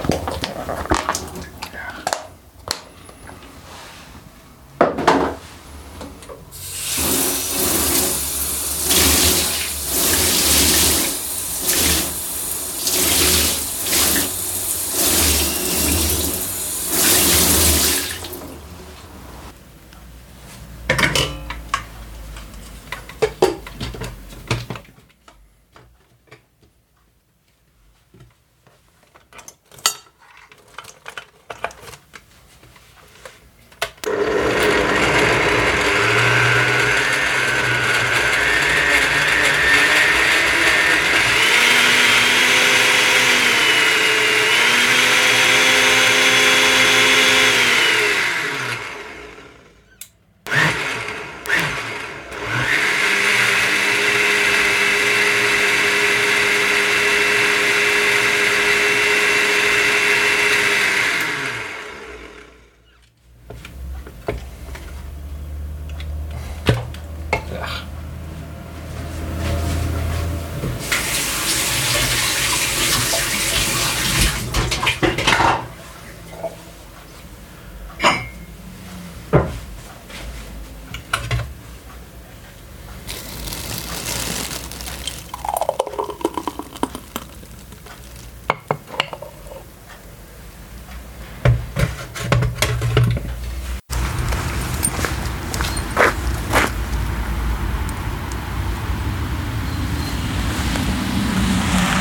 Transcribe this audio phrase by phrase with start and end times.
[0.00, 0.27] couple.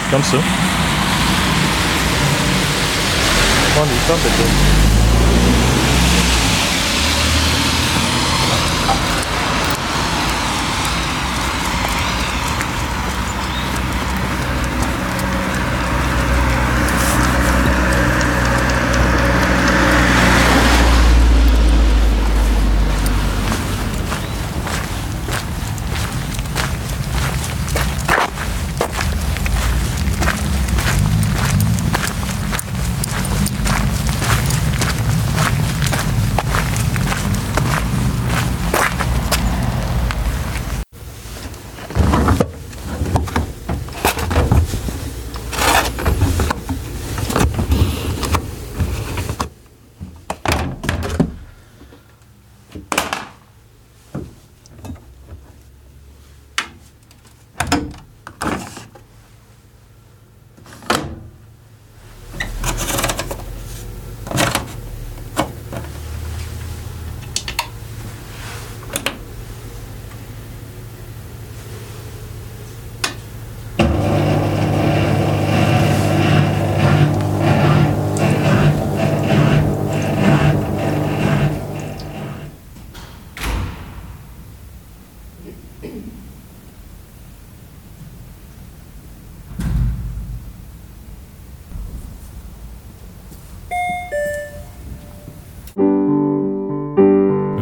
[0.09, 0.37] 점수.
[3.75, 4.96] 난 일단 됐죠.